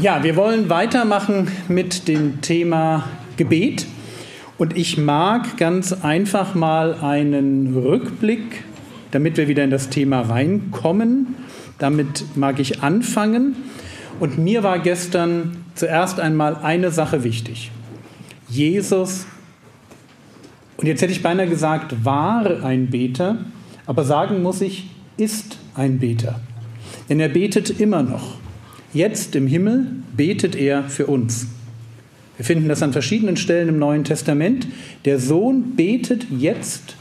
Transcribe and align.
Ja, 0.00 0.22
wir 0.22 0.36
wollen 0.36 0.70
weitermachen 0.70 1.48
mit 1.66 2.06
dem 2.06 2.40
Thema 2.40 3.08
Gebet. 3.36 3.84
Und 4.56 4.76
ich 4.76 4.96
mag 4.96 5.56
ganz 5.56 5.92
einfach 5.92 6.54
mal 6.54 6.94
einen 7.02 7.76
Rückblick, 7.76 8.62
damit 9.10 9.36
wir 9.36 9.48
wieder 9.48 9.64
in 9.64 9.70
das 9.70 9.88
Thema 9.88 10.20
reinkommen. 10.20 11.34
Damit 11.78 12.36
mag 12.36 12.60
ich 12.60 12.80
anfangen. 12.80 13.56
Und 14.20 14.38
mir 14.38 14.62
war 14.62 14.78
gestern 14.78 15.64
zuerst 15.74 16.20
einmal 16.20 16.54
eine 16.62 16.92
Sache 16.92 17.24
wichtig. 17.24 17.72
Jesus, 18.48 19.26
und 20.76 20.86
jetzt 20.86 21.02
hätte 21.02 21.12
ich 21.12 21.24
beinahe 21.24 21.48
gesagt, 21.48 22.04
war 22.04 22.64
ein 22.64 22.86
Beter, 22.86 23.38
aber 23.84 24.04
sagen 24.04 24.44
muss 24.44 24.60
ich, 24.60 24.90
ist 25.16 25.58
ein 25.74 25.98
Beter. 25.98 26.38
Denn 27.08 27.18
er 27.18 27.30
betet 27.30 27.80
immer 27.80 28.04
noch. 28.04 28.38
Jetzt 28.94 29.36
im 29.36 29.46
Himmel 29.46 29.86
betet 30.16 30.56
er 30.56 30.84
für 30.84 31.06
uns. 31.06 31.46
Wir 32.36 32.44
finden 32.44 32.68
das 32.68 32.82
an 32.82 32.92
verschiedenen 32.92 33.36
Stellen 33.36 33.68
im 33.68 33.78
Neuen 33.78 34.04
Testament. 34.04 34.66
Der 35.04 35.18
Sohn 35.18 35.76
betet 35.76 36.26
jetzt 36.30 36.96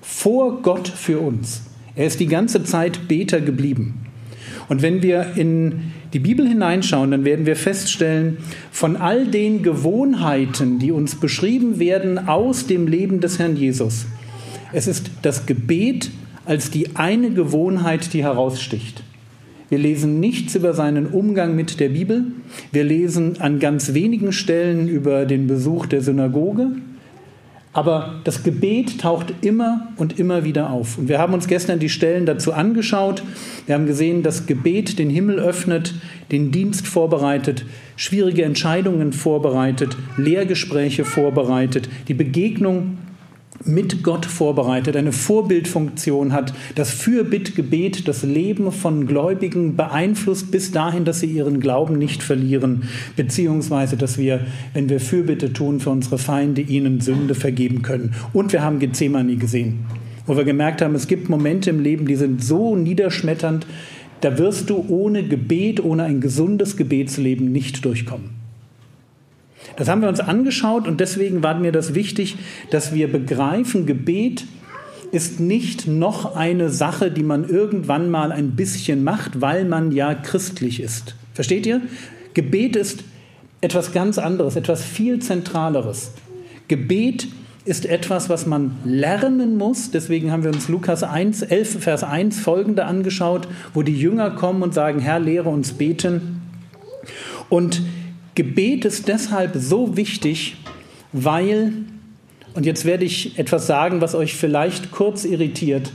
vor 0.00 0.62
Gott 0.62 0.86
für 0.88 1.18
uns. 1.18 1.62
Er 1.96 2.06
ist 2.06 2.20
die 2.20 2.26
ganze 2.26 2.62
Zeit 2.62 3.08
Beter 3.08 3.40
geblieben. 3.40 4.06
Und 4.68 4.82
wenn 4.82 5.02
wir 5.02 5.32
in 5.36 5.92
die 6.12 6.18
Bibel 6.18 6.46
hineinschauen, 6.46 7.10
dann 7.10 7.24
werden 7.24 7.46
wir 7.46 7.56
feststellen, 7.56 8.38
von 8.70 8.96
all 8.96 9.26
den 9.26 9.62
Gewohnheiten, 9.62 10.78
die 10.78 10.92
uns 10.92 11.16
beschrieben 11.16 11.78
werden 11.78 12.28
aus 12.28 12.66
dem 12.66 12.86
Leben 12.86 13.20
des 13.20 13.38
Herrn 13.38 13.56
Jesus, 13.56 14.06
es 14.72 14.86
ist 14.86 15.10
das 15.22 15.46
Gebet 15.46 16.10
als 16.44 16.70
die 16.70 16.96
eine 16.96 17.30
Gewohnheit, 17.30 18.12
die 18.14 18.22
heraussticht. 18.22 19.02
Wir 19.72 19.78
lesen 19.78 20.20
nichts 20.20 20.54
über 20.54 20.74
seinen 20.74 21.06
Umgang 21.06 21.56
mit 21.56 21.80
der 21.80 21.88
Bibel. 21.88 22.26
Wir 22.72 22.84
lesen 22.84 23.40
an 23.40 23.58
ganz 23.58 23.94
wenigen 23.94 24.30
Stellen 24.30 24.86
über 24.86 25.24
den 25.24 25.46
Besuch 25.46 25.86
der 25.86 26.02
Synagoge. 26.02 26.72
Aber 27.72 28.20
das 28.24 28.42
Gebet 28.42 29.00
taucht 29.00 29.32
immer 29.40 29.88
und 29.96 30.18
immer 30.18 30.44
wieder 30.44 30.68
auf. 30.68 30.98
Und 30.98 31.08
wir 31.08 31.18
haben 31.18 31.32
uns 31.32 31.48
gestern 31.48 31.78
die 31.78 31.88
Stellen 31.88 32.26
dazu 32.26 32.52
angeschaut. 32.52 33.22
Wir 33.64 33.74
haben 33.74 33.86
gesehen, 33.86 34.22
dass 34.22 34.44
Gebet 34.44 34.98
den 34.98 35.08
Himmel 35.08 35.38
öffnet, 35.38 35.94
den 36.30 36.50
Dienst 36.50 36.86
vorbereitet, 36.86 37.64
schwierige 37.96 38.44
Entscheidungen 38.44 39.14
vorbereitet, 39.14 39.96
Lehrgespräche 40.18 41.06
vorbereitet, 41.06 41.88
die 42.08 42.14
Begegnung 42.14 42.98
mit 43.64 44.02
Gott 44.02 44.26
vorbereitet, 44.26 44.96
eine 44.96 45.12
Vorbildfunktion 45.12 46.32
hat, 46.32 46.52
das 46.74 46.90
Fürbittgebet 46.90 48.08
das 48.08 48.22
Leben 48.22 48.72
von 48.72 49.06
Gläubigen 49.06 49.76
beeinflusst 49.76 50.50
bis 50.50 50.70
dahin, 50.70 51.04
dass 51.04 51.20
sie 51.20 51.26
ihren 51.26 51.60
Glauben 51.60 51.98
nicht 51.98 52.22
verlieren, 52.22 52.84
beziehungsweise 53.16 53.96
dass 53.96 54.18
wir, 54.18 54.40
wenn 54.74 54.88
wir 54.88 55.00
Fürbitte 55.00 55.52
tun 55.52 55.80
für 55.80 55.90
unsere 55.90 56.18
Feinde, 56.18 56.60
ihnen 56.60 57.00
Sünde 57.00 57.34
vergeben 57.34 57.82
können. 57.82 58.14
Und 58.32 58.52
wir 58.52 58.62
haben 58.62 58.78
Gethsemane 58.78 59.36
gesehen, 59.36 59.86
wo 60.26 60.36
wir 60.36 60.44
gemerkt 60.44 60.82
haben, 60.82 60.94
es 60.94 61.08
gibt 61.08 61.28
Momente 61.28 61.70
im 61.70 61.80
Leben, 61.80 62.06
die 62.06 62.16
sind 62.16 62.42
so 62.42 62.76
niederschmetternd, 62.76 63.66
da 64.20 64.38
wirst 64.38 64.70
du 64.70 64.84
ohne 64.88 65.24
Gebet, 65.24 65.82
ohne 65.82 66.04
ein 66.04 66.20
gesundes 66.20 66.76
Gebetsleben 66.76 67.50
nicht 67.50 67.84
durchkommen. 67.84 68.41
Das 69.76 69.88
haben 69.88 70.02
wir 70.02 70.08
uns 70.08 70.20
angeschaut 70.20 70.86
und 70.86 71.00
deswegen 71.00 71.42
war 71.42 71.58
mir 71.58 71.72
das 71.72 71.94
wichtig, 71.94 72.36
dass 72.70 72.94
wir 72.94 73.10
begreifen, 73.10 73.86
Gebet 73.86 74.44
ist 75.12 75.40
nicht 75.40 75.86
noch 75.86 76.36
eine 76.36 76.70
Sache, 76.70 77.10
die 77.10 77.22
man 77.22 77.48
irgendwann 77.48 78.10
mal 78.10 78.32
ein 78.32 78.52
bisschen 78.52 79.04
macht, 79.04 79.40
weil 79.40 79.64
man 79.64 79.92
ja 79.92 80.14
christlich 80.14 80.80
ist. 80.80 81.14
Versteht 81.34 81.66
ihr? 81.66 81.82
Gebet 82.34 82.76
ist 82.76 83.04
etwas 83.60 83.92
ganz 83.92 84.18
anderes, 84.18 84.56
etwas 84.56 84.82
viel 84.82 85.20
Zentraleres. 85.20 86.12
Gebet 86.68 87.28
ist 87.64 87.86
etwas, 87.86 88.28
was 88.28 88.46
man 88.46 88.76
lernen 88.84 89.56
muss. 89.56 89.90
Deswegen 89.90 90.32
haben 90.32 90.42
wir 90.42 90.50
uns 90.50 90.68
Lukas 90.68 91.02
1, 91.02 91.42
11, 91.42 91.82
Vers 91.82 92.02
1 92.02 92.40
folgende 92.40 92.86
angeschaut, 92.86 93.46
wo 93.72 93.82
die 93.82 93.96
Jünger 93.96 94.30
kommen 94.30 94.62
und 94.62 94.74
sagen, 94.74 94.98
Herr, 94.98 95.20
lehre 95.20 95.50
uns 95.50 95.74
beten. 95.74 96.40
Und 97.48 97.82
Gebet 98.34 98.86
ist 98.86 99.08
deshalb 99.08 99.52
so 99.56 99.96
wichtig, 99.96 100.56
weil, 101.12 101.72
und 102.54 102.64
jetzt 102.64 102.86
werde 102.86 103.04
ich 103.04 103.38
etwas 103.38 103.66
sagen, 103.66 104.00
was 104.00 104.14
euch 104.14 104.34
vielleicht 104.34 104.90
kurz 104.90 105.24
irritiert, 105.24 105.92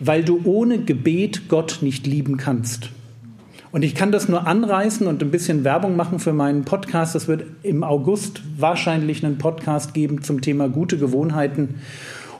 weil 0.00 0.24
du 0.24 0.40
ohne 0.44 0.78
Gebet 0.78 1.48
Gott 1.48 1.78
nicht 1.80 2.06
lieben 2.06 2.38
kannst. 2.38 2.90
Und 3.72 3.84
ich 3.84 3.94
kann 3.94 4.10
das 4.10 4.28
nur 4.28 4.48
anreißen 4.48 5.06
und 5.06 5.22
ein 5.22 5.30
bisschen 5.30 5.62
Werbung 5.62 5.94
machen 5.94 6.18
für 6.18 6.32
meinen 6.32 6.64
Podcast. 6.64 7.14
Es 7.14 7.28
wird 7.28 7.44
im 7.62 7.84
August 7.84 8.42
wahrscheinlich 8.58 9.24
einen 9.24 9.38
Podcast 9.38 9.94
geben 9.94 10.22
zum 10.22 10.40
Thema 10.40 10.68
gute 10.68 10.98
Gewohnheiten. 10.98 11.76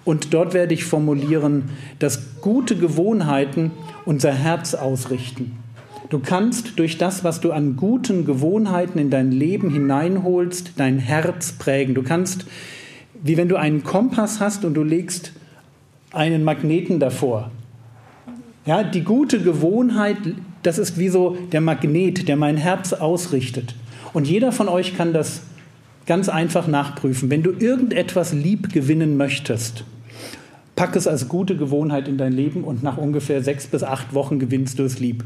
Und 0.05 0.35
dort 0.35 0.55
werde 0.55 0.75
ich 0.75 0.85
formulieren, 0.85 1.71
dass 2.01 2.41
gute 2.41 2.75
Gewohnheiten 2.75 3.71
unser 4.05 4.33
Herz 4.33 4.75
ausrichten. 4.75 5.57
Du 6.11 6.19
kannst 6.19 6.77
durch 6.81 6.99
das, 6.99 7.23
was 7.23 7.41
du 7.41 7.53
an 7.53 7.77
guten 7.77 8.25
Gewohnheiten 8.25 8.99
in 8.99 9.11
dein 9.11 9.31
Leben 9.31 9.71
hineinholst, 9.71 10.73
dein 10.77 10.99
Herz 10.99 11.53
prägen. 11.53 11.95
Du 11.95 12.03
kannst, 12.03 12.47
wie 13.23 13.37
wenn 13.37 13.49
du 13.49 13.55
einen 13.55 13.85
Kompass 13.85 14.41
hast 14.41 14.65
und 14.65 14.75
du 14.75 14.83
legst 14.83 15.33
einen 16.11 16.43
Magneten 16.43 16.99
davor. 16.99 17.53
Ja, 18.67 18.83
die 18.83 19.05
gute 19.05 19.41
Gewohnheit, 19.41 20.17
das 20.65 20.79
ist 20.79 20.99
wie 20.99 21.09
so 21.09 21.37
der 21.53 21.61
Magnet, 21.61 22.27
der 22.27 22.37
mein 22.37 22.57
Herz 22.57 22.93
ausrichtet. 22.93 23.77
Und 24.13 24.27
jeder 24.27 24.51
von 24.51 24.69
euch 24.69 24.97
kann 24.97 25.13
das 25.13 25.43
ganz 26.07 26.29
einfach 26.29 26.67
nachprüfen. 26.67 27.31
Wenn 27.31 27.45
du 27.45 27.53
irgendetwas 27.53 28.33
lieb 28.33 28.73
gewinnen 28.73 29.17
möchtest, 29.17 29.85
pack 30.75 30.97
es 30.97 31.07
als 31.07 31.29
gute 31.29 31.57
Gewohnheit 31.57 32.09
in 32.09 32.19
dein 32.19 32.33
Leben 32.33 32.65
und 32.65 32.83
nach 32.83 32.97
ungefähr 32.97 33.45
sechs 33.45 33.69
bis 33.69 33.85
acht 33.85 34.13
Wochen 34.13 34.41
gewinnst 34.41 34.81
du 34.81 34.83
es 34.83 34.99
lieb. 34.99 35.23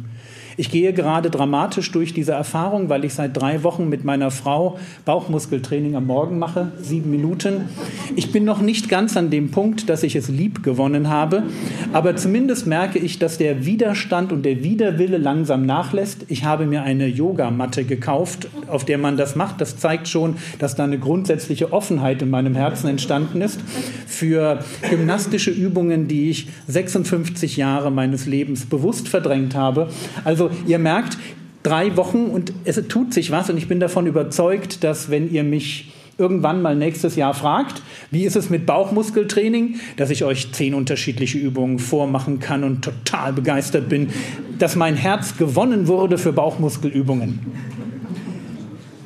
Ich 0.56 0.70
gehe 0.70 0.92
gerade 0.92 1.30
dramatisch 1.30 1.90
durch 1.90 2.14
diese 2.14 2.32
Erfahrung, 2.32 2.88
weil 2.88 3.04
ich 3.04 3.14
seit 3.14 3.36
drei 3.36 3.62
Wochen 3.62 3.88
mit 3.88 4.04
meiner 4.04 4.30
Frau 4.30 4.78
Bauchmuskeltraining 5.04 5.96
am 5.96 6.06
Morgen 6.06 6.38
mache, 6.38 6.72
sieben 6.80 7.10
Minuten. 7.10 7.68
Ich 8.14 8.30
bin 8.30 8.44
noch 8.44 8.60
nicht 8.60 8.88
ganz 8.88 9.16
an 9.16 9.30
dem 9.30 9.50
Punkt, 9.50 9.88
dass 9.88 10.02
ich 10.02 10.16
es 10.16 10.28
lieb 10.28 10.62
gewonnen 10.62 11.08
habe, 11.08 11.44
aber 11.92 12.16
zumindest 12.16 12.66
merke 12.66 12.98
ich, 12.98 13.18
dass 13.18 13.38
der 13.38 13.66
Widerstand 13.66 14.32
und 14.32 14.44
der 14.44 14.62
Widerwille 14.62 15.18
langsam 15.18 15.66
nachlässt. 15.66 16.26
Ich 16.28 16.44
habe 16.44 16.66
mir 16.66 16.82
eine 16.82 17.06
Yogamatte 17.06 17.84
gekauft, 17.84 18.48
auf 18.68 18.84
der 18.84 18.98
man 18.98 19.16
das 19.16 19.36
macht. 19.36 19.60
Das 19.60 19.76
zeigt 19.78 20.08
schon, 20.08 20.36
dass 20.58 20.76
da 20.76 20.84
eine 20.84 20.98
grundsätzliche 20.98 21.72
Offenheit 21.72 22.22
in 22.22 22.30
meinem 22.30 22.54
Herzen 22.54 22.88
entstanden 22.88 23.40
ist 23.40 23.60
für 24.06 24.60
gymnastische 24.88 25.50
Übungen, 25.50 26.08
die 26.08 26.30
ich 26.30 26.48
56 26.68 27.56
Jahre 27.56 27.90
meines 27.90 28.26
Lebens 28.26 28.66
bewusst 28.66 29.08
verdrängt 29.08 29.54
habe. 29.54 29.88
Also 30.24 30.43
also 30.44 30.56
ihr 30.66 30.78
merkt, 30.78 31.18
drei 31.62 31.96
Wochen 31.96 32.26
und 32.26 32.52
es 32.64 32.80
tut 32.88 33.12
sich 33.14 33.30
was 33.30 33.50
und 33.50 33.56
ich 33.56 33.68
bin 33.68 33.80
davon 33.80 34.06
überzeugt, 34.06 34.84
dass 34.84 35.10
wenn 35.10 35.32
ihr 35.32 35.44
mich 35.44 35.92
irgendwann 36.16 36.62
mal 36.62 36.76
nächstes 36.76 37.16
Jahr 37.16 37.34
fragt, 37.34 37.82
wie 38.12 38.24
ist 38.24 38.36
es 38.36 38.50
mit 38.50 38.66
Bauchmuskeltraining, 38.66 39.76
dass 39.96 40.10
ich 40.10 40.22
euch 40.24 40.52
zehn 40.52 40.74
unterschiedliche 40.74 41.38
Übungen 41.38 41.80
vormachen 41.80 42.38
kann 42.38 42.62
und 42.62 42.82
total 42.82 43.32
begeistert 43.32 43.88
bin, 43.88 44.10
dass 44.58 44.76
mein 44.76 44.94
Herz 44.94 45.36
gewonnen 45.36 45.88
wurde 45.88 46.18
für 46.18 46.32
Bauchmuskelübungen. 46.32 47.40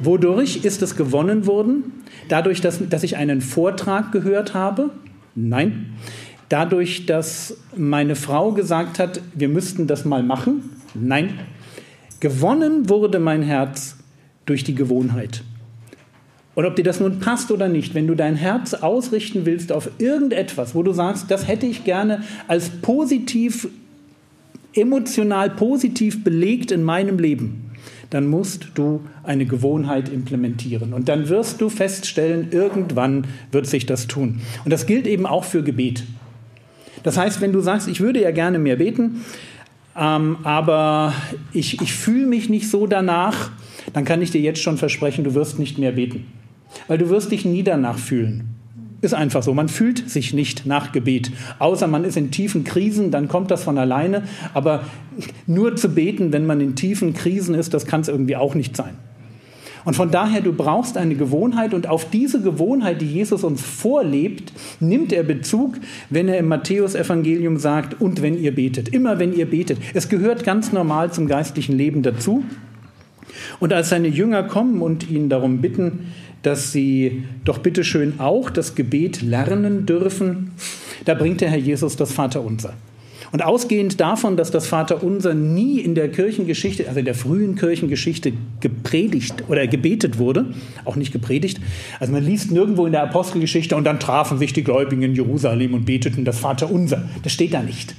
Wodurch 0.03 0.65
ist 0.65 0.83
es 0.83 0.97
gewonnen 0.97 1.47
worden? 1.47 2.05
Dadurch, 2.29 2.61
dass, 2.61 2.87
dass 2.89 3.03
ich 3.03 3.17
einen 3.17 3.41
Vortrag 3.41 4.13
gehört 4.13 4.53
habe? 4.53 4.91
Nein. 5.35 5.95
Dadurch, 6.51 7.07
dass 7.07 7.57
meine 7.77 8.17
Frau 8.17 8.53
gesagt 8.53 8.99
hat, 8.99 9.21
wir 9.35 9.49
müssten 9.49 9.87
das 9.87 10.05
mal 10.05 10.23
machen 10.23 10.78
Nein, 10.95 11.41
gewonnen 12.21 12.89
wurde 12.89 13.19
mein 13.19 13.43
Herz 13.43 13.97
durch 14.47 14.65
die 14.65 14.75
Gewohnheit. 14.75 15.43
Und 16.55 16.67
ob 16.67 16.75
dir 16.75 16.83
das 16.83 16.99
nun 16.99 17.21
passt 17.21 17.53
oder 17.53 17.69
nicht, 17.69 17.95
wenn 17.95 18.09
du 18.09 18.17
dein 18.17 18.35
Herz 18.35 18.75
ausrichten 18.75 19.47
willst 19.47 19.71
auf 19.71 19.91
irgendetwas, 19.99 20.75
wo 20.75 20.83
du 20.83 20.93
sagst, 20.93 21.31
das 21.31 21.47
hätte 21.47 21.67
ich 21.67 21.85
gerne 21.85 22.25
als 22.49 22.69
positiv, 22.69 23.69
emotional 24.75 25.51
positiv 25.51 26.25
belegt 26.25 26.73
in 26.73 26.83
meinem 26.83 27.21
Leben, 27.21 27.71
dann 28.11 28.27
musst 28.27 28.69
du 28.75 29.03
eine 29.23 29.47
Gewohnheit 29.47 30.09
implementieren. 30.09 30.95
Und 30.95 31.09
dann 31.09 31.29
wirst 31.29 31.61
du 31.61 31.69
feststellen, 31.69 32.49
irgendwann 32.51 33.29
wird 33.53 33.69
sich 33.69 33.87
das 33.87 34.09
tun. 34.09 34.41
Und 34.65 34.73
das 34.73 34.87
gilt 34.87 35.07
eben 35.07 35.27
auch 35.27 35.45
für 35.45 35.63
Gebet. 35.63 36.05
Das 37.05 37.17
heißt, 37.17 37.41
wenn 37.41 37.53
du 37.53 37.61
sagst, 37.61 37.87
ich 37.87 38.01
würde 38.01 38.21
ja 38.21 38.33
gerne 38.33 38.59
mehr 38.59 38.77
beten, 38.77 39.25
ähm, 39.99 40.39
aber 40.45 41.13
ich, 41.53 41.81
ich 41.81 41.93
fühle 41.93 42.27
mich 42.27 42.49
nicht 42.49 42.71
so 42.71 42.87
danach, 42.87 43.51
dann 43.93 44.05
kann 44.05 44.23
ich 44.23 44.31
dir 44.31 44.41
jetzt 44.41 44.63
schon 44.63 44.79
versprechen, 44.79 45.25
du 45.25 45.35
wirst 45.35 45.59
nicht 45.59 45.79
mehr 45.79 45.93
beten. 45.93 46.27
Weil 46.87 46.99
du 46.99 47.09
wirst 47.09 47.33
dich 47.33 47.45
nie 47.45 47.63
danach 47.63 47.99
fühlen. 47.99 48.55
Ist 49.01 49.15
einfach 49.15 49.43
so. 49.43 49.55
Man 49.55 49.69
fühlt 49.69 50.11
sich 50.11 50.35
nicht 50.35 50.67
nach 50.67 50.93
Gebet. 50.93 51.31
Außer 51.61 51.87
man 51.87 52.05
ist 52.05 52.17
in 52.17 52.31
tiefen 52.31 52.65
Krisen, 52.65 53.11
dann 53.11 53.29
kommt 53.29 53.51
das 53.51 53.63
von 53.63 53.79
alleine. 53.79 54.25
Aber 54.55 54.85
nur 55.47 55.77
zu 55.77 55.89
beten, 55.89 56.33
wenn 56.33 56.47
man 56.47 56.61
in 56.61 56.75
tiefen 56.75 57.15
Krisen 57.15 57.55
ist, 57.55 57.75
das 57.75 57.87
kann 57.87 58.01
es 58.01 58.09
irgendwie 58.09 58.37
auch 58.37 58.55
nicht 58.55 58.77
sein. 58.77 58.97
Und 59.89 59.95
von 59.95 60.11
daher, 60.11 60.43
du 60.43 60.53
brauchst 60.53 60.99
eine 60.99 61.15
Gewohnheit 61.15 61.73
und 61.73 61.89
auf 61.89 62.11
diese 62.11 62.43
Gewohnheit, 62.43 63.01
die 63.01 63.07
Jesus 63.07 63.43
uns 63.43 63.63
vorlebt, 63.63 64.53
nimmt 64.81 65.15
er 65.15 65.23
Bezug, 65.23 65.79
wenn 66.11 66.29
er 66.29 66.37
im 66.37 66.47
Matthäusevangelium 66.49 67.57
sagt, 67.57 67.99
und 67.99 68.21
wenn 68.21 68.39
ihr 68.39 68.55
betet. 68.55 68.91
Immer 68.91 69.19
wenn 69.19 69.33
ihr 69.33 69.49
betet. 69.49 69.79
Es 69.95 70.11
gehört 70.11 70.45
ganz 70.45 70.73
normal 70.73 71.11
zum 71.15 71.27
geistlichen 71.27 71.75
Leben 71.75 72.03
dazu. 72.03 72.45
Und 73.61 73.73
als 73.73 73.89
seine 73.89 74.09
Jünger 74.09 74.43
kommen 74.43 74.83
und 74.83 75.09
ihn 75.09 75.31
darum 75.31 75.63
bitten, 75.63 76.09
dass 76.43 76.71
sie 76.71 77.25
doch 77.47 77.57
bitteschön 77.57 78.21
auch 78.21 78.51
das 78.51 78.75
Gebet 78.75 79.23
lernen 79.23 79.87
dürfen, 79.87 80.51
da 81.07 81.15
bringt 81.15 81.41
der 81.41 81.49
Herr 81.49 81.57
Jesus 81.57 81.97
das 81.97 82.13
Vaterunser. 82.13 82.75
Und 83.31 83.45
ausgehend 83.45 84.01
davon, 84.01 84.37
dass 84.37 84.51
das 84.51 84.67
Vaterunser 84.67 85.35
nie 85.35 85.81
in 85.81 85.95
der 85.95 86.09
Kirchengeschichte, 86.09 86.87
also 86.89 86.99
in 86.99 87.05
der 87.05 87.15
frühen 87.15 87.57
Kirchengeschichte 87.57 88.33
gepredigt 88.61 89.45
oder 89.49 89.67
gebetet 89.67 90.19
wurde, 90.19 90.47
auch 90.85 90.97
nicht 90.97 91.13
gepredigt, 91.13 91.61
also 92.01 92.13
man 92.13 92.25
liest 92.25 92.51
nirgendwo 92.51 92.87
in 92.87 92.93
der 92.93 93.03
Apostelgeschichte 93.03 93.77
und 93.77 93.85
dann 93.85 94.01
trafen 94.01 94.39
sich 94.39 94.53
die 94.53 94.65
Gläubigen 94.65 95.03
in 95.03 95.15
Jerusalem 95.15 95.75
und 95.75 95.85
beteten 95.85 96.25
das 96.25 96.39
Vaterunser. 96.39 97.09
Das 97.23 97.33
steht 97.33 97.53
da 97.53 97.63
nicht. 97.63 97.95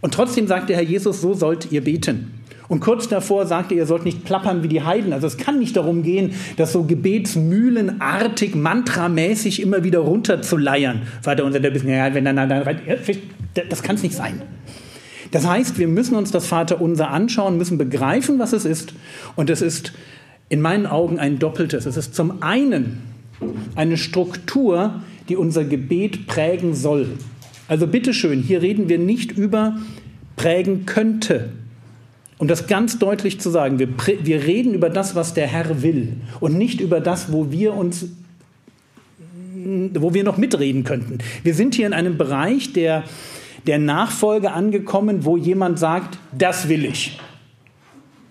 Und 0.00 0.14
trotzdem 0.14 0.46
sagt 0.46 0.70
der 0.70 0.76
Herr 0.76 0.84
Jesus, 0.84 1.20
so 1.20 1.34
sollt 1.34 1.70
ihr 1.72 1.82
beten. 1.82 2.32
Und 2.68 2.80
kurz 2.80 3.08
davor 3.08 3.46
sagte 3.46 3.74
er, 3.74 3.78
ihr 3.78 3.86
sollt 3.86 4.04
nicht 4.04 4.24
plappern 4.24 4.62
wie 4.62 4.68
die 4.68 4.82
Heiden. 4.82 5.14
Also 5.14 5.26
es 5.26 5.38
kann 5.38 5.58
nicht 5.58 5.76
darum 5.76 6.02
gehen, 6.02 6.34
das 6.56 6.72
so 6.72 6.84
gebetsmühlenartig, 6.84 8.54
mantramäßig 8.54 9.62
immer 9.62 9.84
wieder 9.84 10.00
runterzuleiern. 10.00 11.02
Vater 11.22 11.44
unser, 11.44 11.60
der 11.60 11.70
bist, 11.70 11.86
ja, 11.86 12.12
wenn 12.12 12.26
dann, 12.26 12.36
dann, 12.36 12.62
das 13.68 13.82
kann 13.82 13.96
es 13.96 14.02
nicht 14.02 14.14
sein. 14.14 14.42
Das 15.30 15.46
heißt, 15.46 15.78
wir 15.78 15.88
müssen 15.88 16.14
uns 16.14 16.30
das 16.30 16.46
Vaterunser 16.46 17.10
anschauen, 17.10 17.58
müssen 17.58 17.78
begreifen, 17.78 18.38
was 18.38 18.52
es 18.52 18.64
ist. 18.64 18.94
Und 19.36 19.50
es 19.50 19.60
ist 19.60 19.92
in 20.48 20.60
meinen 20.60 20.86
Augen 20.86 21.18
ein 21.18 21.38
doppeltes. 21.38 21.86
Es 21.86 21.96
ist 21.96 22.14
zum 22.14 22.42
einen 22.42 23.02
eine 23.74 23.96
Struktur, 23.96 25.02
die 25.28 25.36
unser 25.36 25.64
Gebet 25.64 26.26
prägen 26.26 26.74
soll. 26.74 27.10
Also 27.68 27.86
bitteschön, 27.86 28.42
hier 28.42 28.62
reden 28.62 28.88
wir 28.88 28.98
nicht 28.98 29.32
über 29.32 29.76
prägen 30.36 30.86
könnte, 30.86 31.50
um 32.38 32.48
das 32.48 32.66
ganz 32.66 32.98
deutlich 32.98 33.40
zu 33.40 33.50
sagen, 33.50 33.78
wir, 33.78 33.88
wir 34.22 34.44
reden 34.44 34.72
über 34.72 34.88
das, 34.88 35.14
was 35.14 35.34
der 35.34 35.46
Herr 35.46 35.82
will 35.82 36.14
und 36.40 36.56
nicht 36.56 36.80
über 36.80 37.00
das, 37.00 37.32
wo 37.32 37.50
wir 37.50 37.74
uns 37.74 38.06
wo 39.94 40.14
wir 40.14 40.24
noch 40.24 40.38
mitreden 40.38 40.84
könnten. 40.84 41.18
Wir 41.42 41.52
sind 41.52 41.74
hier 41.74 41.86
in 41.86 41.92
einem 41.92 42.16
Bereich 42.16 42.72
der, 42.72 43.04
der 43.68 43.78
Nachfolge 43.78 44.52
angekommen, 44.52 45.26
wo 45.26 45.36
jemand 45.36 45.78
sagt, 45.78 46.18
das 46.36 46.68
will 46.68 46.86
ich. 46.86 47.20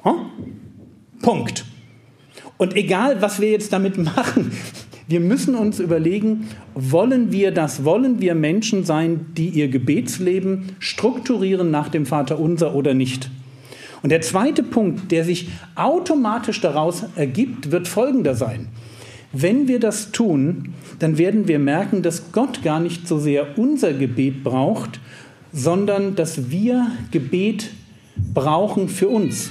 Hm? 0.01 0.15
Punkt. 1.21 1.63
Und 2.57 2.75
egal, 2.75 3.21
was 3.21 3.39
wir 3.39 3.51
jetzt 3.51 3.71
damit 3.71 3.97
machen, 4.15 4.51
wir 5.07 5.19
müssen 5.19 5.53
uns 5.55 5.79
überlegen, 5.79 6.47
wollen 6.73 7.31
wir 7.31 7.51
das, 7.51 7.85
wollen 7.85 8.19
wir 8.19 8.33
Menschen 8.33 8.83
sein, 8.83 9.27
die 9.37 9.49
ihr 9.49 9.67
Gebetsleben 9.67 10.75
strukturieren 10.79 11.69
nach 11.69 11.89
dem 11.89 12.07
Vater 12.07 12.39
unser 12.39 12.73
oder 12.73 12.95
nicht? 12.95 13.29
Und 14.01 14.09
der 14.09 14.21
zweite 14.21 14.63
Punkt, 14.63 15.11
der 15.11 15.23
sich 15.23 15.49
automatisch 15.75 16.61
daraus 16.61 17.05
ergibt, 17.15 17.71
wird 17.71 17.87
folgender 17.87 18.33
sein. 18.33 18.69
Wenn 19.33 19.67
wir 19.67 19.79
das 19.79 20.11
tun, 20.11 20.73
dann 20.97 21.17
werden 21.17 21.47
wir 21.47 21.59
merken, 21.59 22.01
dass 22.01 22.31
Gott 22.31 22.63
gar 22.63 22.79
nicht 22.79 23.07
so 23.07 23.19
sehr 23.19 23.57
unser 23.57 23.93
Gebet 23.93 24.43
braucht, 24.43 24.99
sondern 25.51 26.15
dass 26.15 26.49
wir 26.49 26.91
Gebet 27.11 27.69
brauchen 28.33 28.89
für 28.89 29.07
uns. 29.07 29.49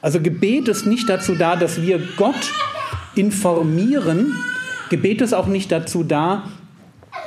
Also 0.00 0.20
Gebet 0.20 0.68
ist 0.68 0.86
nicht 0.86 1.08
dazu 1.08 1.34
da, 1.34 1.56
dass 1.56 1.80
wir 1.80 2.00
Gott 2.16 2.52
informieren. 3.14 4.34
Gebet 4.90 5.20
ist 5.20 5.32
auch 5.32 5.46
nicht 5.46 5.72
dazu 5.72 6.02
da, 6.04 6.50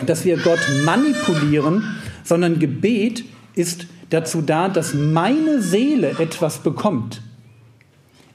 dass 0.06 0.26
wir 0.26 0.38
Gott 0.38 0.60
manipulieren, 0.86 1.84
sondern 2.24 2.60
Gebet 2.60 3.24
ist 3.56 3.88
dazu 4.10 4.42
da, 4.42 4.70
dass 4.70 4.94
meine 4.94 5.62
Seele 5.62 6.12
etwas 6.20 6.60
bekommt. 6.60 7.22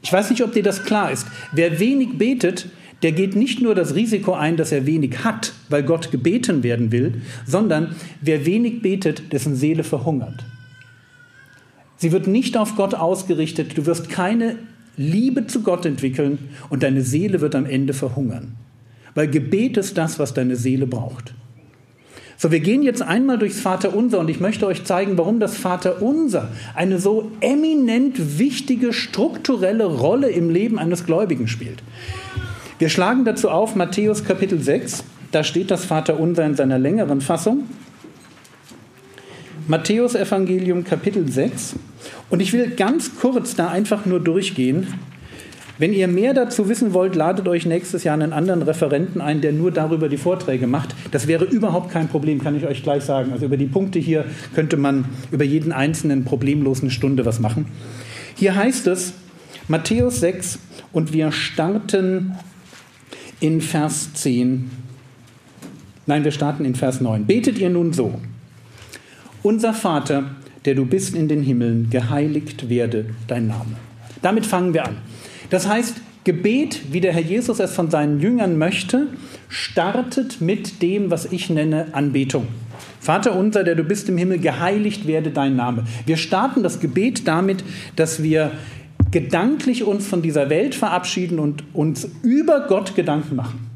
Ich 0.02 0.12
weiß 0.12 0.30
nicht, 0.30 0.42
ob 0.42 0.52
dir 0.52 0.62
das 0.62 0.84
klar 0.84 1.12
ist. 1.12 1.26
Wer 1.52 1.78
wenig 1.78 2.18
betet, 2.18 2.68
der 3.02 3.12
geht 3.12 3.34
nicht 3.34 3.60
nur 3.60 3.74
das 3.74 3.94
Risiko 3.94 4.32
ein, 4.34 4.56
dass 4.56 4.72
er 4.72 4.86
wenig 4.86 5.24
hat, 5.24 5.52
weil 5.68 5.82
Gott 5.82 6.10
gebeten 6.10 6.62
werden 6.62 6.92
will, 6.92 7.22
sondern 7.46 7.96
wer 8.20 8.46
wenig 8.46 8.82
betet, 8.82 9.32
dessen 9.32 9.56
Seele 9.56 9.84
verhungert. 9.84 10.44
Sie 11.96 12.12
wird 12.12 12.26
nicht 12.26 12.56
auf 12.56 12.76
Gott 12.76 12.94
ausgerichtet, 12.94 13.76
du 13.76 13.86
wirst 13.86 14.08
keine 14.08 14.56
Liebe 14.96 15.46
zu 15.46 15.62
Gott 15.62 15.86
entwickeln 15.86 16.38
und 16.68 16.82
deine 16.82 17.02
Seele 17.02 17.40
wird 17.40 17.54
am 17.54 17.66
Ende 17.66 17.94
verhungern. 17.94 18.54
Weil 19.14 19.28
Gebet 19.28 19.76
ist 19.76 19.98
das, 19.98 20.18
was 20.18 20.34
deine 20.34 20.56
Seele 20.56 20.86
braucht. 20.86 21.34
So, 22.36 22.50
wir 22.50 22.58
gehen 22.60 22.82
jetzt 22.82 23.02
einmal 23.02 23.38
durchs 23.38 23.60
Vaterunser 23.60 24.18
und 24.18 24.28
ich 24.28 24.40
möchte 24.40 24.66
euch 24.66 24.82
zeigen, 24.82 25.16
warum 25.16 25.38
das 25.38 25.56
Vaterunser 25.56 26.48
eine 26.74 26.98
so 26.98 27.30
eminent 27.40 28.38
wichtige 28.38 28.92
strukturelle 28.92 29.84
Rolle 29.84 30.28
im 30.28 30.50
Leben 30.50 30.78
eines 30.78 31.06
Gläubigen 31.06 31.46
spielt. 31.46 31.84
Wir 32.82 32.88
schlagen 32.88 33.24
dazu 33.24 33.48
auf 33.48 33.76
Matthäus 33.76 34.24
Kapitel 34.24 34.60
6, 34.60 35.04
da 35.30 35.44
steht 35.44 35.70
das 35.70 35.84
Vaterunser 35.84 36.44
in 36.44 36.56
seiner 36.56 36.80
längeren 36.80 37.20
Fassung. 37.20 37.68
Matthäus 39.68 40.16
Evangelium 40.16 40.82
Kapitel 40.82 41.30
6 41.30 41.76
und 42.28 42.42
ich 42.42 42.52
will 42.52 42.70
ganz 42.70 43.14
kurz 43.14 43.54
da 43.54 43.68
einfach 43.68 44.04
nur 44.04 44.18
durchgehen, 44.18 44.88
wenn 45.78 45.92
ihr 45.92 46.08
mehr 46.08 46.34
dazu 46.34 46.68
wissen 46.68 46.92
wollt, 46.92 47.14
ladet 47.14 47.46
euch 47.46 47.66
nächstes 47.66 48.02
Jahr 48.02 48.14
einen 48.14 48.32
anderen 48.32 48.62
Referenten 48.62 49.20
ein, 49.20 49.40
der 49.40 49.52
nur 49.52 49.70
darüber 49.70 50.08
die 50.08 50.16
Vorträge 50.16 50.66
macht. 50.66 50.96
Das 51.12 51.28
wäre 51.28 51.44
überhaupt 51.44 51.92
kein 51.92 52.08
Problem, 52.08 52.42
kann 52.42 52.56
ich 52.56 52.66
euch 52.66 52.82
gleich 52.82 53.04
sagen. 53.04 53.30
Also 53.30 53.46
über 53.46 53.58
die 53.58 53.66
Punkte 53.66 54.00
hier 54.00 54.24
könnte 54.56 54.76
man 54.76 55.04
über 55.30 55.44
jeden 55.44 55.70
einzelnen 55.70 56.24
problemlos 56.24 56.80
eine 56.80 56.90
Stunde 56.90 57.24
was 57.26 57.38
machen. 57.38 57.66
Hier 58.34 58.56
heißt 58.56 58.88
es 58.88 59.12
Matthäus 59.68 60.18
6 60.18 60.58
und 60.92 61.12
wir 61.12 61.30
starten 61.30 62.32
in 63.42 63.60
Vers 63.60 64.14
10. 64.14 64.70
Nein, 66.06 66.24
wir 66.24 66.30
starten 66.30 66.64
in 66.64 66.76
Vers 66.76 67.00
9. 67.00 67.26
Betet 67.26 67.58
ihr 67.58 67.70
nun 67.70 67.92
so. 67.92 68.20
Unser 69.42 69.74
Vater, 69.74 70.30
der 70.64 70.76
du 70.76 70.86
bist 70.86 71.16
in 71.16 71.26
den 71.26 71.42
Himmeln, 71.42 71.90
geheiligt 71.90 72.68
werde 72.68 73.06
dein 73.26 73.48
Name. 73.48 73.76
Damit 74.22 74.46
fangen 74.46 74.74
wir 74.74 74.86
an. 74.86 74.98
Das 75.50 75.66
heißt, 75.66 75.96
Gebet, 76.22 76.82
wie 76.92 77.00
der 77.00 77.12
Herr 77.12 77.22
Jesus 77.22 77.58
es 77.58 77.72
von 77.72 77.90
seinen 77.90 78.20
Jüngern 78.20 78.56
möchte, 78.56 79.08
startet 79.48 80.40
mit 80.40 80.80
dem, 80.80 81.10
was 81.10 81.32
ich 81.32 81.50
nenne 81.50 81.88
Anbetung. 81.92 82.46
Vater 83.00 83.34
unser, 83.36 83.64
der 83.64 83.74
du 83.74 83.82
bist 83.82 84.08
im 84.08 84.18
Himmel, 84.18 84.38
geheiligt 84.38 85.08
werde 85.08 85.30
dein 85.30 85.56
Name. 85.56 85.84
Wir 86.06 86.16
starten 86.16 86.62
das 86.62 86.78
Gebet 86.78 87.26
damit, 87.26 87.64
dass 87.96 88.22
wir 88.22 88.52
gedanklich 89.12 89.84
uns 89.84 90.06
von 90.06 90.22
dieser 90.22 90.50
Welt 90.50 90.74
verabschieden 90.74 91.38
und 91.38 91.62
uns 91.74 92.08
über 92.22 92.66
Gott 92.66 92.96
Gedanken 92.96 93.36
machen. 93.36 93.70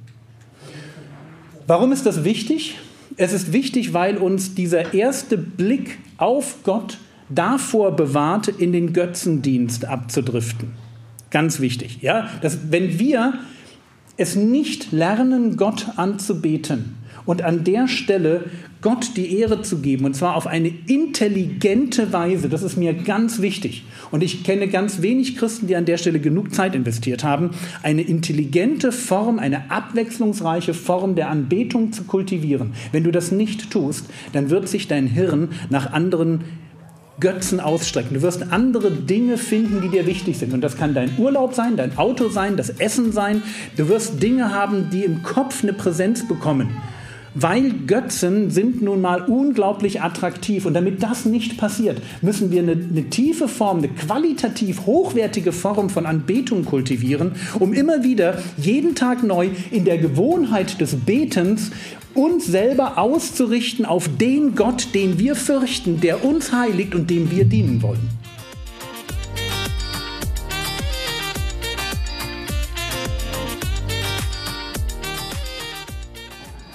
Warum 1.66 1.92
ist 1.92 2.06
das 2.06 2.24
wichtig? 2.24 2.76
Es 3.16 3.32
ist 3.32 3.52
wichtig, 3.52 3.92
weil 3.92 4.18
uns 4.18 4.54
dieser 4.54 4.94
erste 4.94 5.38
Blick 5.38 5.98
auf 6.16 6.58
Gott 6.64 6.98
davor 7.28 7.94
bewahrt, 7.94 8.48
in 8.48 8.72
den 8.72 8.92
Götzendienst 8.92 9.84
abzudriften. 9.84 10.72
Ganz 11.30 11.60
wichtig. 11.60 11.98
Ja? 12.02 12.28
Dass, 12.40 12.70
wenn 12.70 12.98
wir 12.98 13.34
es 14.16 14.36
nicht 14.36 14.92
lernen, 14.92 15.56
Gott 15.56 15.86
anzubeten 15.96 16.96
und 17.26 17.42
an 17.42 17.64
der 17.64 17.88
Stelle 17.88 18.44
Gott 18.82 19.16
die 19.16 19.38
Ehre 19.38 19.62
zu 19.62 19.78
geben, 19.78 20.04
und 20.04 20.14
zwar 20.14 20.36
auf 20.36 20.46
eine 20.46 20.70
intelligente 20.86 22.12
Weise, 22.12 22.48
das 22.48 22.62
ist 22.62 22.76
mir 22.76 22.94
ganz 22.94 23.42
wichtig. 23.42 23.84
Und 24.12 24.22
ich 24.22 24.44
kenne 24.44 24.68
ganz 24.68 25.02
wenig 25.02 25.36
Christen, 25.36 25.66
die 25.66 25.76
an 25.76 25.86
der 25.86 25.98
Stelle 25.98 26.20
genug 26.20 26.54
Zeit 26.54 26.74
investiert 26.74 27.24
haben, 27.24 27.50
eine 27.82 28.02
intelligente 28.02 28.92
Form, 28.92 29.38
eine 29.38 29.70
abwechslungsreiche 29.70 30.72
Form 30.72 31.16
der 31.16 31.30
Anbetung 31.30 31.92
zu 31.92 32.04
kultivieren. 32.04 32.74
Wenn 32.92 33.02
du 33.02 33.10
das 33.10 33.32
nicht 33.32 33.70
tust, 33.70 34.06
dann 34.32 34.50
wird 34.50 34.68
sich 34.68 34.86
dein 34.86 35.08
Hirn 35.08 35.48
nach 35.68 35.92
anderen 35.92 36.44
Götzen 37.18 37.60
ausstrecken. 37.60 38.14
Du 38.14 38.22
wirst 38.22 38.52
andere 38.52 38.90
Dinge 38.90 39.38
finden, 39.38 39.80
die 39.80 39.88
dir 39.88 40.06
wichtig 40.06 40.36
sind. 40.36 40.52
Und 40.52 40.60
das 40.60 40.76
kann 40.76 40.92
dein 40.94 41.18
Urlaub 41.18 41.54
sein, 41.54 41.76
dein 41.76 41.96
Auto 41.96 42.28
sein, 42.28 42.58
das 42.58 42.68
Essen 42.68 43.10
sein. 43.10 43.42
Du 43.76 43.88
wirst 43.88 44.22
Dinge 44.22 44.52
haben, 44.52 44.90
die 44.92 45.02
im 45.02 45.22
Kopf 45.22 45.62
eine 45.62 45.72
Präsenz 45.72 46.28
bekommen 46.28 46.68
weil 47.38 47.70
Götzen 47.86 48.50
sind 48.50 48.82
nun 48.82 49.00
mal 49.00 49.22
unglaublich 49.22 50.00
attraktiv. 50.02 50.64
Und 50.64 50.74
damit 50.74 51.02
das 51.02 51.26
nicht 51.26 51.58
passiert, 51.58 52.00
müssen 52.22 52.50
wir 52.50 52.62
eine, 52.62 52.72
eine, 52.72 53.04
tiefe 53.10 53.46
Form, 53.46 53.78
eine 53.78 53.88
qualitativ 53.88 54.86
hochwertige 54.86 55.52
Form 55.52 55.90
von 55.90 56.06
Anbetung 56.06 56.64
kultivieren, 56.64 57.32
um 57.58 57.72
immer 57.72 58.02
wieder 58.02 58.38
jeden 58.56 58.94
Tag 58.94 59.22
neu 59.22 59.50
in 59.70 59.84
der 59.84 59.98
Gewohnheit 59.98 60.80
des 60.80 60.96
Betens 60.96 61.70
uns 62.14 62.46
selber 62.46 62.96
auszurichten 62.96 63.84
auf 63.84 64.08
den 64.18 64.54
Gott, 64.54 64.94
den 64.94 65.18
wir 65.18 65.36
fürchten, 65.36 66.00
der 66.00 66.24
uns 66.24 66.52
heiligt 66.52 66.94
und 66.94 67.10
dem 67.10 67.30
wir 67.30 67.44
dienen 67.44 67.82
wollen. 67.82 68.25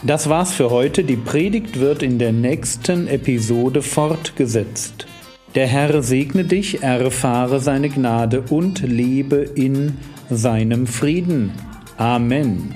Das 0.04 0.30
war's 0.30 0.52
für 0.52 0.72
heute. 0.72 1.04
Die 1.04 1.16
Predigt 1.16 1.80
wird 1.80 2.02
in 2.02 2.18
der 2.18 2.32
nächsten 2.32 3.08
Episode 3.08 3.84
fortgesetzt. 3.84 5.06
Der 5.54 5.68
Herr 5.68 6.02
segne 6.02 6.44
dich, 6.44 6.82
erfahre 6.82 7.60
seine 7.60 7.90
Gnade 7.90 8.42
und 8.50 8.82
lebe 8.82 9.38
in 9.38 9.98
seinem 10.30 10.88
Frieden. 10.88 11.52
Amen. 11.98 12.76